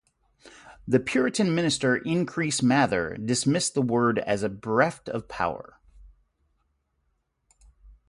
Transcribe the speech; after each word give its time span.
The 0.87 0.99
Puritan 0.99 1.53
minister 1.53 1.95
Increase 1.97 2.63
Mather 2.63 3.15
dismissed 3.23 3.75
the 3.75 3.83
word 3.83 4.17
as 4.17 4.43
bereft 4.47 5.07
of 5.07 5.27
power. 5.27 5.79